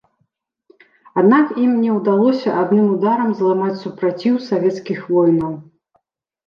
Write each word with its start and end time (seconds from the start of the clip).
Аднак 1.21 1.45
ім 1.65 1.75
не 1.83 1.91
ўдалося 1.97 2.57
адным 2.63 2.91
ударам 2.97 3.29
зламаць 3.43 3.79
супраціў 3.83 4.43
савецкіх 4.49 4.99
воінаў. 5.13 5.53